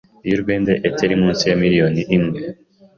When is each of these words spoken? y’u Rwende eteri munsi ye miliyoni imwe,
y’u 0.29 0.39
Rwende 0.41 0.71
eteri 0.87 1.15
munsi 1.21 1.43
ye 1.49 1.55
miliyoni 1.63 2.01
imwe, 2.17 2.39